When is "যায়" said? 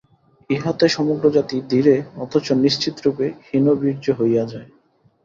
4.45-4.69